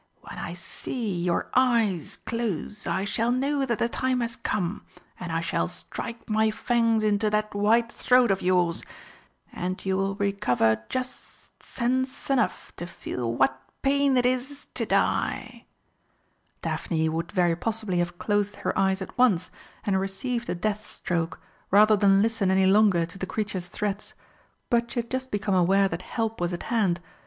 When 0.21 0.39
I 0.39 0.53
see 0.53 1.13
your 1.21 1.47
eyes 1.53 2.17
close 2.25 2.87
I 2.87 3.03
shall 3.03 3.31
know 3.31 3.67
that 3.67 3.77
the 3.77 3.87
time 3.87 4.21
has 4.21 4.35
come, 4.35 4.83
and 5.19 5.31
I 5.31 5.41
shall 5.41 5.67
strike 5.67 6.27
my 6.27 6.49
fangs 6.49 7.03
into 7.03 7.29
that 7.29 7.53
white 7.53 7.91
throat 7.91 8.31
of 8.31 8.41
yours, 8.41 8.83
and 9.53 9.85
you 9.85 9.97
will 9.97 10.15
recover 10.15 10.83
just 10.89 11.61
sense 11.61 12.31
enough 12.31 12.75
to 12.77 12.87
feel 12.87 13.31
what 13.31 13.61
pain 13.83 14.17
it 14.17 14.25
is 14.25 14.69
to 14.73 14.87
die!" 14.87 15.67
Daphne 16.63 17.07
would 17.09 17.31
very 17.31 17.55
possibly 17.55 17.99
have 17.99 18.17
closed 18.17 18.55
her 18.55 18.75
eyes 18.75 19.03
at 19.03 19.15
once 19.19 19.51
and 19.83 19.99
received 19.99 20.47
the 20.47 20.55
death 20.55 20.83
stroke 20.87 21.39
rather 21.69 21.95
than 21.95 22.23
listen 22.23 22.49
any 22.49 22.65
longer 22.65 23.05
to 23.05 23.19
the 23.19 23.27
creature's 23.27 23.67
threats, 23.67 24.15
but 24.71 24.89
she 24.89 25.01
had 25.01 25.11
just 25.11 25.29
become 25.29 25.53
aware 25.53 25.87
that 25.87 26.01
help 26.01 26.41
was 26.41 26.53
at 26.53 26.63
hand. 26.73 26.99